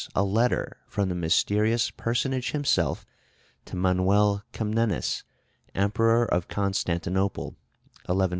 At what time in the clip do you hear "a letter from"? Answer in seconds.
0.15-1.09